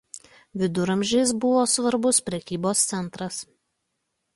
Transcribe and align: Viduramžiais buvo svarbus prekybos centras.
Viduramžiais 0.61 1.35
buvo 1.45 1.67
svarbus 1.75 2.23
prekybos 2.31 2.87
centras. 2.95 3.43